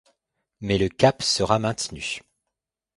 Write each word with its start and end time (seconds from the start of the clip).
Mais 0.61 0.79
le 0.79 0.89
cap 0.89 1.21
sera 1.21 1.59
maintenu. 1.59 2.21